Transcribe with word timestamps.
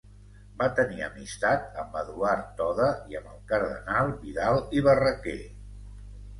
Va 0.61 0.67
tenir 0.79 1.03
amistat 1.07 1.77
amb 1.83 1.99
Eduard 2.01 2.49
Toda 2.63 2.89
i 3.13 3.21
amb 3.21 3.31
el 3.35 3.39
cardenal 3.53 4.13
Vidal 4.25 4.61
i 4.81 4.85
Barraquer. 4.91 5.41